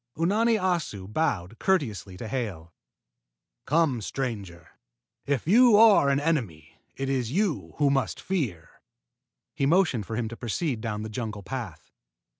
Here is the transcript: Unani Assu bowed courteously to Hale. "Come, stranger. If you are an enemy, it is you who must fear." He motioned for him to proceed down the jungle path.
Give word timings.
Unani 0.17 0.55
Assu 0.59 1.05
bowed 1.07 1.59
courteously 1.59 2.17
to 2.17 2.27
Hale. 2.27 2.73
"Come, 3.67 4.01
stranger. 4.01 4.69
If 5.27 5.45
you 5.47 5.77
are 5.77 6.09
an 6.09 6.19
enemy, 6.19 6.79
it 6.95 7.07
is 7.07 7.31
you 7.31 7.75
who 7.77 7.91
must 7.91 8.19
fear." 8.19 8.81
He 9.53 9.67
motioned 9.67 10.07
for 10.07 10.15
him 10.15 10.27
to 10.29 10.35
proceed 10.35 10.81
down 10.81 11.03
the 11.03 11.09
jungle 11.09 11.43
path. 11.43 11.91